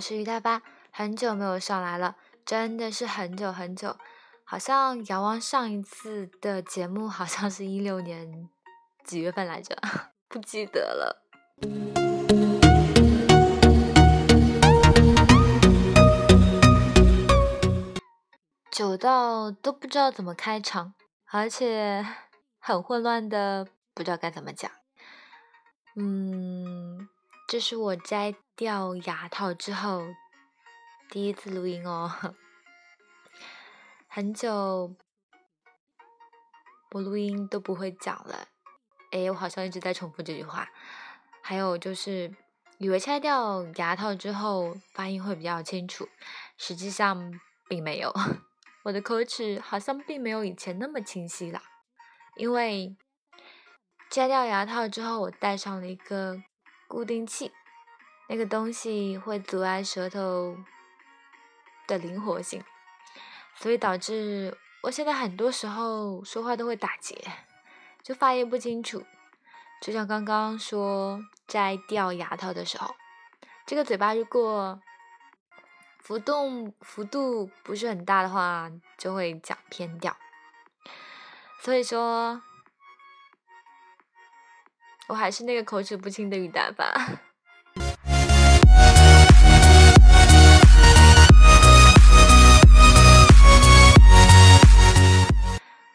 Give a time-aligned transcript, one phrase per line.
[0.00, 2.16] 我是于大发，很久没有上来了，
[2.46, 3.94] 真的是很久很久，
[4.44, 8.48] 好像遥望上一次的节目，好像是一六年
[9.04, 9.76] 几月份来着，
[10.26, 11.22] 不记得了。
[18.72, 20.94] 久到都不知道怎么开场，
[21.30, 22.06] 而且
[22.58, 24.70] 很混乱的，不知道该怎么讲。
[25.94, 27.06] 嗯，
[27.50, 30.14] 这是我摘掉牙套之后
[31.10, 32.08] 第一次录音哦，
[34.06, 34.94] 很久
[36.92, 38.46] 我录音都不会讲了。
[39.10, 40.68] 哎，我好像一直在重复这句话。
[41.42, 42.32] 还有就是，
[42.78, 46.08] 以为拆掉牙套之后发音会比较清楚，
[46.56, 47.32] 实际上
[47.68, 48.14] 并没有。
[48.84, 51.60] 我的口齿好像并没有以前那么清晰了，
[52.36, 52.96] 因为
[54.08, 56.40] 摘掉牙套之后，我戴上了一个
[56.90, 57.52] 固定器，
[58.28, 60.56] 那个东西会阻碍舌头
[61.86, 62.64] 的灵活性，
[63.54, 67.16] 所以导致我现在很多时候说话都会打结，
[68.02, 69.06] 就发音不清楚。
[69.80, 72.96] 就像刚刚说摘掉牙套的时候，
[73.64, 74.80] 这个嘴巴如果。
[76.02, 80.16] 浮动幅度不是很大的话，就会讲偏调。
[81.60, 82.42] 所以说，
[85.10, 86.94] 我还是那个口齿不清的语达吧。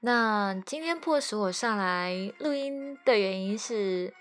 [0.00, 4.12] 那今天迫使我上来录音的原因是，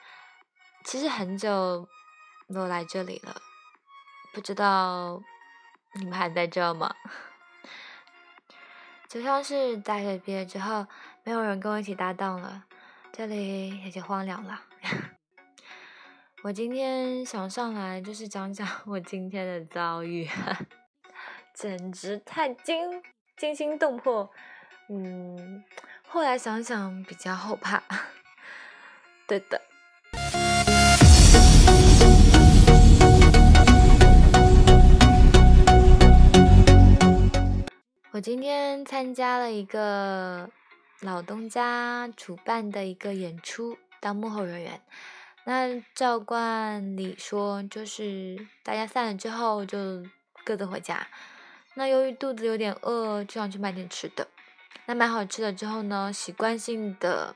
[0.83, 1.87] 其实很久
[2.45, 3.35] 没有来这里了，
[4.33, 5.19] 不知道。
[5.93, 6.93] 你们还在这吗？
[9.09, 10.85] 就像是大学毕业之后，
[11.23, 12.65] 没有人跟我一起搭档了，
[13.11, 14.61] 这里也就荒凉了。
[16.45, 20.29] 我今天想上来就是讲讲 我今天的遭遇，
[21.55, 23.01] 简直太惊
[23.35, 24.29] 惊心动魄。
[24.87, 25.63] 嗯，
[26.07, 27.81] 后来想想比较后怕。
[29.25, 29.59] 对的。
[38.11, 40.47] 我今天参加了一个
[41.01, 44.79] 老东家主办的一个演出，当幕后人员。
[45.47, 50.03] 那照惯例说，就是大家散了之后就
[50.43, 51.07] 各自回家。
[51.75, 54.27] 那由于肚子有点饿，就想去买点吃的。
[54.87, 57.35] 那买好吃的之后呢，习惯性的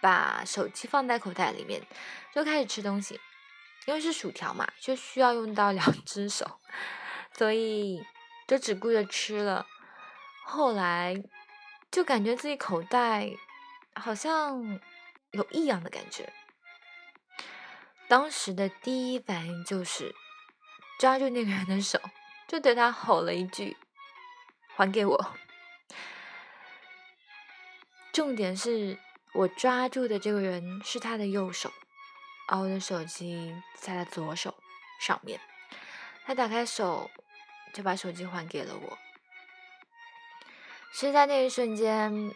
[0.00, 1.80] 把手机放在口袋里面，
[2.34, 3.18] 就开始吃东西。
[3.86, 6.60] 因为是薯条嘛，就需要用到两 只手，
[7.32, 8.04] 所以
[8.46, 9.64] 就只顾着吃了。
[10.44, 11.22] 后来
[11.90, 13.30] 就感觉自己口袋
[13.94, 14.80] 好像
[15.30, 16.32] 有异样的感觉，
[18.08, 20.14] 当时的第一反应就是
[20.98, 22.00] 抓住那个人的手，
[22.46, 23.76] 就对他吼了一句
[24.76, 25.34] ：“还给我！”
[28.12, 28.98] 重点是
[29.34, 31.72] 我抓住的这个人是他的右手，
[32.48, 34.54] 而我的手机在他左手
[35.00, 35.40] 上面。
[36.24, 37.10] 他打开手
[37.74, 38.98] 就把手机还给了我。
[40.92, 42.34] 是在那一瞬间，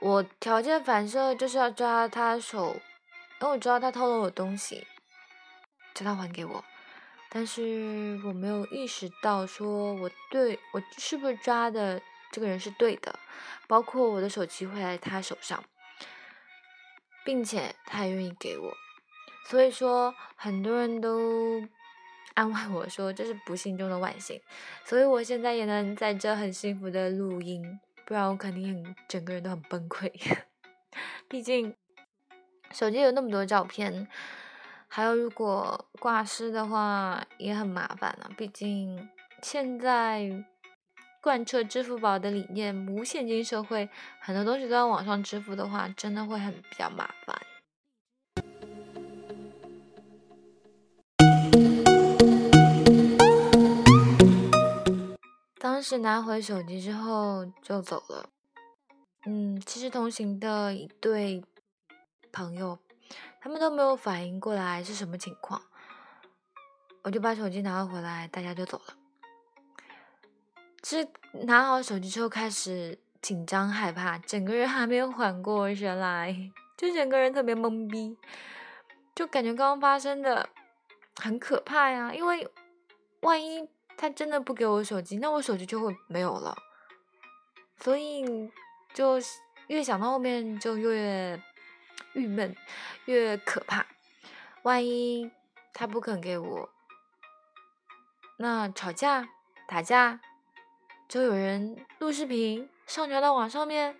[0.00, 2.80] 我条件反射就是要抓他手，
[3.40, 4.86] 因为我知道他偷了我东西，
[5.94, 6.64] 叫他还给我。
[7.30, 12.00] 但是我没有意识到，说我对我是不是抓的
[12.32, 13.18] 这个人是对的，
[13.66, 15.62] 包括我的手机会在他手上，
[17.24, 18.72] 并且他也愿意给我。
[19.46, 21.66] 所以说，很多人都。
[22.38, 24.40] 安慰我说这是不幸中的万幸，
[24.84, 30.12] 所以我现在也能在这很幸福的录音，不然我肯定整个人都很崩溃。
[31.26, 31.74] 毕竟
[32.70, 34.06] 手机有那么多照片，
[34.86, 38.30] 还有如果挂失的话也很麻烦了。
[38.36, 39.08] 毕竟
[39.42, 40.44] 现在
[41.20, 43.88] 贯彻支付宝的理念，无现金社会，
[44.20, 47.36] 很多东西都要网上支付的话，真的会很比较麻烦。
[55.58, 58.28] 当时拿回手机之后就走了。
[59.26, 61.42] 嗯，其实同行的一对
[62.32, 62.78] 朋友，
[63.40, 65.62] 他们都没有反应过来是什么情况。
[67.02, 68.94] 我就把手机拿了回来，大家就走了。
[70.82, 71.08] 其实
[71.44, 76.34] 拿好手机之后开始紧张害怕，整个人还没有缓过神来，
[76.76, 78.16] 就整个人特别懵逼，
[79.14, 80.48] 就感觉刚刚发生的
[81.16, 82.48] 很可怕呀，因为
[83.20, 83.68] 万一。
[84.00, 86.56] 他真的不给我手机，那我手机就会没有了。
[87.80, 88.24] 所以
[88.94, 89.18] 就
[89.66, 91.36] 越想到后面就越
[92.18, 92.56] 郁闷，
[93.06, 93.86] 越可怕。
[94.62, 95.30] 万一
[95.72, 96.68] 他不肯给我，
[98.36, 99.28] 那吵架、
[99.66, 100.20] 打架，
[101.08, 103.96] 就有人录视频上传到网上面，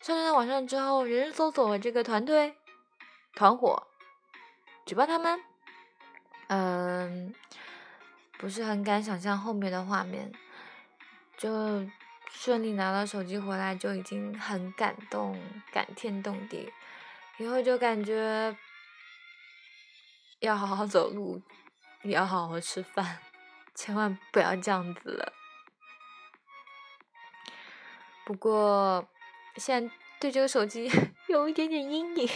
[0.00, 2.56] 上传到网上之后，人人搜索这个团队
[3.34, 3.86] 团伙，
[4.86, 5.42] 举报他们。
[6.48, 7.34] 嗯，
[8.38, 10.30] 不是很敢想象后面的画面，
[11.36, 11.84] 就
[12.32, 15.40] 顺利拿到手机回来就已经很感动、
[15.72, 16.72] 感天动地，
[17.38, 18.56] 以后就感觉
[20.40, 21.40] 要好好走路。
[22.04, 23.20] 也要好好吃饭，
[23.76, 25.32] 千万不要这样子了。
[28.24, 29.06] 不过
[29.54, 30.90] 现在对这个手机
[31.30, 32.28] 有一点点阴影。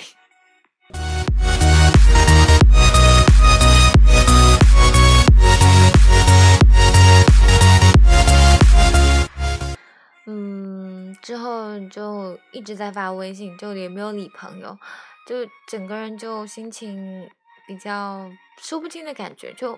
[11.96, 14.78] 就一直在发微信，就也没有理朋友，
[15.26, 17.26] 就整个人就心情。
[17.69, 19.76] 比较说不清的感觉，就，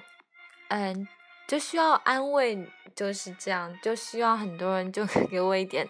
[0.69, 1.09] 嗯，
[1.47, 5.88] 就需要安慰，就是这样，就需要很多人就 给我一点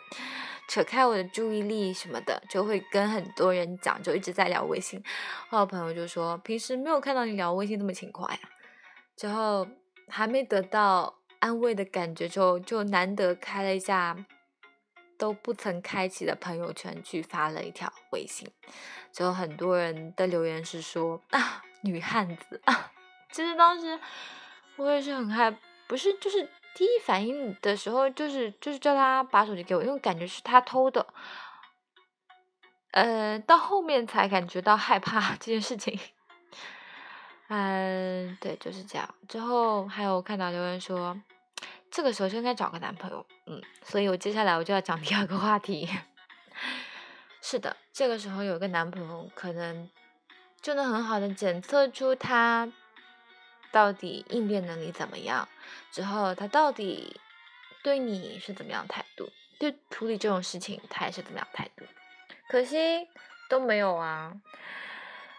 [0.69, 5.03] 扯开我的注意力什么的，就会跟很多人讲，就一直在聊微信。
[5.51, 8.41] 我朋友就说，平时没有看到你聊微信那么勤快呀。
[9.17, 9.67] 之后
[10.07, 14.17] 还没得到安慰的感觉，就就难得开了一下
[15.19, 18.51] 都不曾开启的朋友圈，去发了一条微信，
[19.13, 21.63] 就很多人的留言是说啊。
[21.83, 22.91] 女汉子啊！
[23.31, 23.97] 其实当时
[24.75, 25.49] 我也是很害，
[25.87, 26.43] 不是就是
[26.75, 31.07] 第一反应的时候，就是就是叫他把手机给我，因为感觉是他偷的。
[32.91, 35.97] 呃，到后面才感觉到害怕这件事情。
[37.47, 39.15] 嗯，对，就是这样。
[39.29, 41.17] 之后还有看到留言说，
[41.91, 43.27] 这个时候就应该找个男朋友。
[43.47, 45.89] 嗯，所以我接下来我就要讲第二个话题。
[47.43, 49.89] 是的，这个时候有一个男朋友可能。
[50.61, 52.71] 就能很好的检测出他
[53.71, 55.49] 到底应变能力怎么样，
[55.93, 57.21] 之后他到底
[57.85, 59.31] 对你是怎么样态度，
[59.61, 61.85] 对处理这种事情他也是怎么样态度，
[62.49, 63.07] 可惜
[63.49, 64.33] 都没有啊！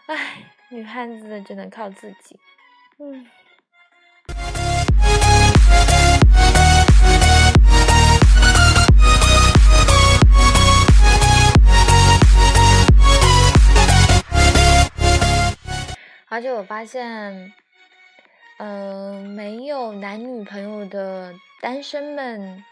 [0.06, 2.40] 唉，女汉子只能靠自己，
[2.98, 3.26] 嗯。
[16.30, 17.52] 而且我发现，
[18.58, 22.64] 嗯，没有男女朋友的单身们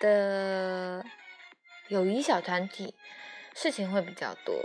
[0.00, 1.04] 的
[1.86, 2.96] 友谊小团体，
[3.54, 4.56] 事情会比较多。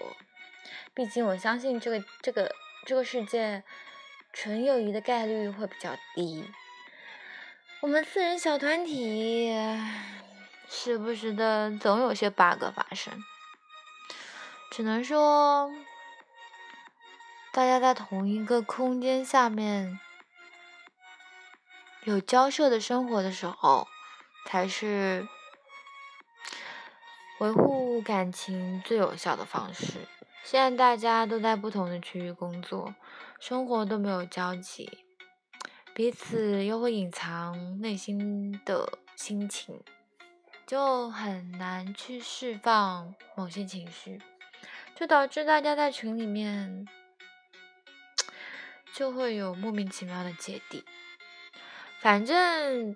[0.96, 2.52] 毕竟我相信这个这个
[2.84, 3.64] 这个世界，
[4.34, 6.50] 纯友谊的概率会比较低。
[7.82, 9.54] 我们四人小团体，
[10.68, 13.24] 时不时的总有些 bug 发生，
[14.72, 15.72] 只能说。
[17.56, 19.98] 大家在同一个空间下面
[22.04, 23.88] 有交涉的生活的时候，
[24.46, 25.26] 才是
[27.40, 30.06] 维护感情最有效的方式。
[30.44, 32.94] 现在大家都在不同的区域工作，
[33.40, 35.06] 生活都没有交集，
[35.94, 39.82] 彼此又会隐藏内心的心情，
[40.68, 44.22] 就很难去释放某些情绪，
[44.94, 46.86] 就导致大家在群里面。
[48.96, 50.86] 就会有莫名其妙的芥蒂，
[52.00, 52.96] 反正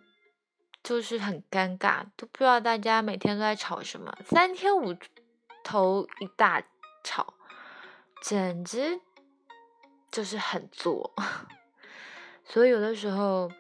[0.82, 4.96] 就是很尴尬，都不知道大家每天都在吵什么，三天五
[5.62, 6.63] 头一大
[7.03, 7.34] 吵，
[8.22, 9.01] 简直
[10.10, 11.13] 就是很作。
[12.48, 13.51] 所以有的时候，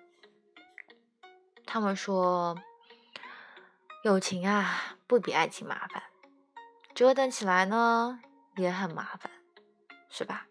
[1.65, 2.57] 他们说
[4.05, 6.03] 友情啊不比爱情麻烦，
[6.95, 8.21] 折腾起来呢
[8.55, 9.29] 也很麻烦，
[10.09, 10.45] 是吧？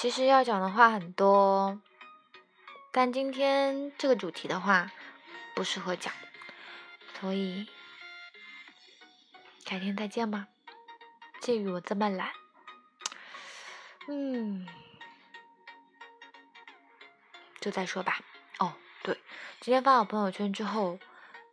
[0.00, 1.78] 其实要讲的话很多，
[2.90, 4.90] 但今天这个主题的话
[5.54, 6.10] 不适合讲，
[7.20, 7.68] 所以
[9.62, 10.46] 改天再见吧。
[11.42, 12.30] 鉴于我这么懒，
[14.08, 14.66] 嗯，
[17.60, 18.20] 就再说吧。
[18.58, 19.20] 哦，对，
[19.60, 20.98] 今天发好朋友圈之后，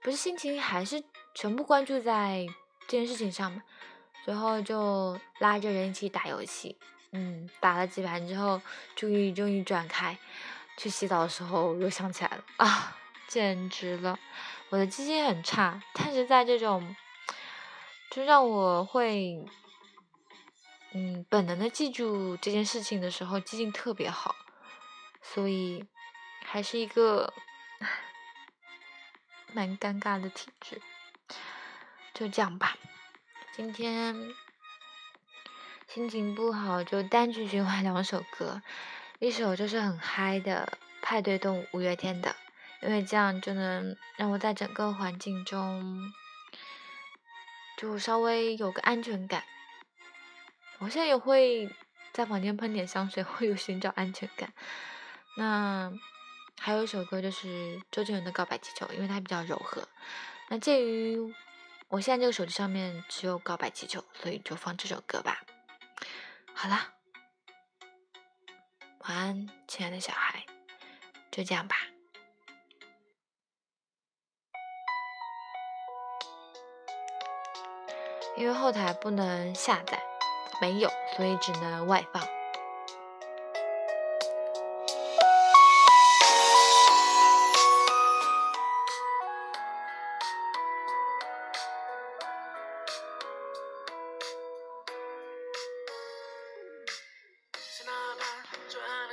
[0.02, 1.04] 不是心情还是
[1.36, 2.46] 全部关注在
[2.88, 3.62] 这件事情上嘛，
[4.24, 6.78] 然后就拉着人一起打游戏。
[7.12, 8.62] 嗯，打了几盘之后，
[8.96, 10.18] 终于终于转开，
[10.78, 12.98] 去洗澡的时候又想起来了啊，
[13.28, 14.20] 简直了！
[14.70, 16.96] 我的记性很差，但是在这种
[18.12, 19.46] 就让我会
[20.92, 24.36] 嗯本能的记住这件事情的时候，记性特别好，
[25.22, 25.86] 所以
[26.44, 27.34] 还是一个
[29.54, 30.82] 蛮尴尬的体质。
[32.14, 32.76] 就这样吧，
[33.56, 34.34] 今天
[35.98, 38.62] 心情不好，就单曲循环两首歌，
[39.18, 42.36] 一首就是很嗨的派对动物五月天的，
[42.84, 46.14] 因为这样就能让我在整个环境中
[47.80, 49.44] 就稍微有个安全感。
[50.78, 51.68] 我现在也会
[52.14, 54.54] 在房间喷点香水，会有寻找安全感。
[55.36, 55.92] 那
[56.60, 59.88] 还有一首歌就是周杰伦的《告白气球》，因为它比较柔和。
[60.50, 61.34] 那介于
[61.88, 65.42] 我现在这个手机上面只有告白气球，所以就放这首歌吧。
[66.60, 66.76] 好了，
[69.02, 70.44] 晚安，亲爱的小孩，
[71.30, 71.76] 就这样吧。
[78.36, 80.02] 因为后台不能下载，
[80.60, 82.37] 没有，所以只能外放。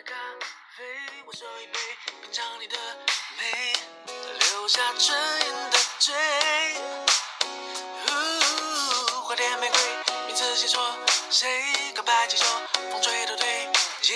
[0.05, 0.15] 咖
[0.77, 0.85] 啡
[1.27, 1.79] 我手一杯
[2.21, 2.77] 品尝你的
[3.39, 3.73] 美
[4.39, 6.15] 留下唇印的嘴。
[9.23, 9.79] 花店玫瑰
[10.27, 10.79] 名字写错
[11.31, 11.49] 谁
[11.95, 12.45] 告白气球
[12.91, 13.67] 风吹都对
[14.03, 14.15] 街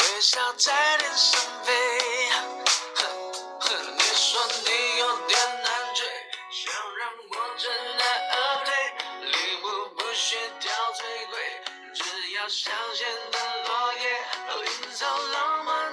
[0.00, 1.95] 微笑在天上飞。
[12.48, 14.06] 香榭的落叶，
[14.64, 15.85] 营造浪漫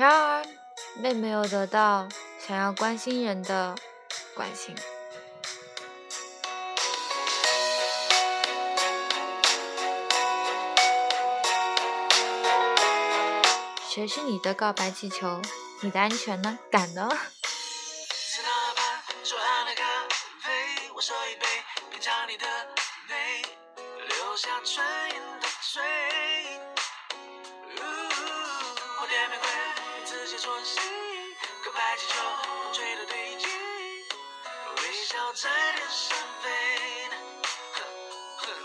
[0.00, 0.46] 然而，
[1.02, 3.76] 并没有得到想要关心人的
[4.34, 4.74] 关心。
[13.90, 15.42] 谁是你的告白气球？
[15.82, 16.58] 你的安全呢？
[16.70, 17.06] 敢呢？
[35.32, 36.48] 在天上飞，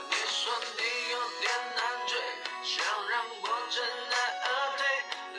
[0.09, 0.81] 你说你
[1.11, 1.45] 有点
[1.75, 2.17] 难追，
[2.63, 2.73] 想
[3.07, 4.81] 让我知难而退，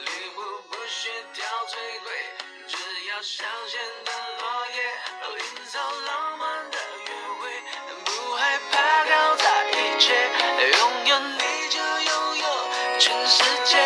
[0.04, 0.06] 礼
[0.36, 0.38] 物
[0.70, 2.06] 不需挑最贵，
[2.68, 2.76] 只
[3.08, 4.78] 要香榭的落叶，
[5.40, 7.42] 营造浪漫的约会，
[8.04, 8.40] 不害
[8.70, 10.30] 怕搞砸一切，
[10.78, 12.44] 拥有你就拥有
[13.00, 13.85] 全世界。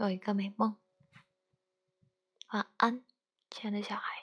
[0.00, 0.78] 有一个美梦。
[2.52, 3.04] 晚安，
[3.50, 4.19] 亲爱的小孩。